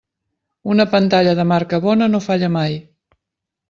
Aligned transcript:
Una 0.75 0.87
pantalla 0.95 1.37
de 1.41 1.47
marca 1.53 1.83
bona 1.87 2.11
no 2.17 2.25
falla 2.31 2.53
mai. 2.59 2.83